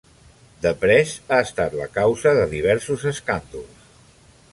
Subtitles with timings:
[0.65, 3.85] "The Press" ha estat la causa de diversos escàndols.